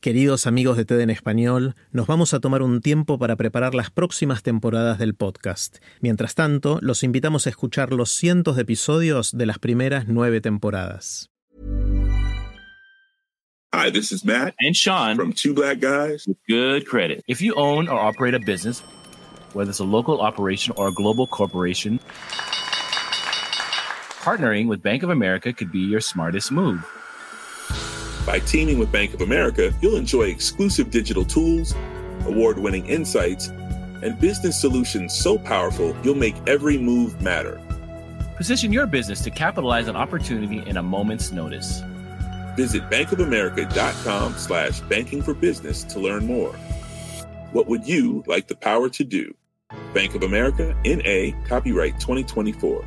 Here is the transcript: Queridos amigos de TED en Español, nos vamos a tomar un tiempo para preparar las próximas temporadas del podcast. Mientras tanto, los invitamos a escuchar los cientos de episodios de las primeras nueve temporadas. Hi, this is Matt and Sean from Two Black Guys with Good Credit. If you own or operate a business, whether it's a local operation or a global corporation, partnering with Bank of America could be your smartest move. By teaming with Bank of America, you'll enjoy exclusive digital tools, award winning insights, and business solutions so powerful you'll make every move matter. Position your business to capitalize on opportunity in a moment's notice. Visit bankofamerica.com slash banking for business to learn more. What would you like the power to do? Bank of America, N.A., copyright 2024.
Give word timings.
Queridos 0.00 0.46
amigos 0.46 0.78
de 0.78 0.86
TED 0.86 1.00
en 1.00 1.10
Español, 1.10 1.74
nos 1.92 2.06
vamos 2.06 2.32
a 2.32 2.40
tomar 2.40 2.62
un 2.62 2.80
tiempo 2.80 3.18
para 3.18 3.36
preparar 3.36 3.74
las 3.74 3.90
próximas 3.90 4.42
temporadas 4.42 4.98
del 4.98 5.14
podcast. 5.14 5.76
Mientras 6.00 6.34
tanto, 6.34 6.78
los 6.80 7.02
invitamos 7.02 7.46
a 7.46 7.50
escuchar 7.50 7.92
los 7.92 8.10
cientos 8.10 8.56
de 8.56 8.62
episodios 8.62 9.36
de 9.36 9.44
las 9.44 9.58
primeras 9.58 10.08
nueve 10.08 10.40
temporadas. 10.40 11.28
Hi, 13.74 13.90
this 13.92 14.10
is 14.10 14.24
Matt 14.24 14.54
and 14.60 14.74
Sean 14.74 15.16
from 15.16 15.34
Two 15.34 15.52
Black 15.52 15.80
Guys 15.80 16.26
with 16.26 16.38
Good 16.48 16.86
Credit. 16.86 17.22
If 17.28 17.42
you 17.42 17.52
own 17.56 17.86
or 17.86 18.00
operate 18.00 18.34
a 18.34 18.40
business, 18.40 18.82
whether 19.52 19.68
it's 19.68 19.80
a 19.80 19.84
local 19.84 20.22
operation 20.22 20.72
or 20.78 20.88
a 20.88 20.92
global 20.92 21.26
corporation, 21.26 22.00
partnering 24.22 24.66
with 24.66 24.82
Bank 24.82 25.02
of 25.02 25.10
America 25.10 25.52
could 25.52 25.70
be 25.70 25.80
your 25.80 26.00
smartest 26.00 26.50
move. 26.50 26.86
By 28.26 28.38
teaming 28.40 28.78
with 28.78 28.92
Bank 28.92 29.14
of 29.14 29.22
America, 29.22 29.72
you'll 29.80 29.96
enjoy 29.96 30.24
exclusive 30.24 30.90
digital 30.90 31.24
tools, 31.24 31.74
award 32.26 32.58
winning 32.58 32.86
insights, 32.86 33.48
and 33.48 34.18
business 34.18 34.60
solutions 34.60 35.14
so 35.14 35.38
powerful 35.38 35.96
you'll 36.02 36.14
make 36.14 36.36
every 36.46 36.78
move 36.78 37.20
matter. 37.22 37.60
Position 38.36 38.72
your 38.72 38.86
business 38.86 39.20
to 39.22 39.30
capitalize 39.30 39.88
on 39.88 39.96
opportunity 39.96 40.66
in 40.68 40.76
a 40.76 40.82
moment's 40.82 41.32
notice. 41.32 41.82
Visit 42.56 42.88
bankofamerica.com 42.90 44.34
slash 44.34 44.80
banking 44.80 45.22
for 45.22 45.34
business 45.34 45.84
to 45.84 45.98
learn 45.98 46.26
more. 46.26 46.52
What 47.52 47.66
would 47.68 47.86
you 47.86 48.22
like 48.26 48.48
the 48.48 48.56
power 48.56 48.88
to 48.90 49.04
do? 49.04 49.34
Bank 49.94 50.14
of 50.14 50.22
America, 50.22 50.76
N.A., 50.84 51.32
copyright 51.46 51.98
2024. 52.00 52.84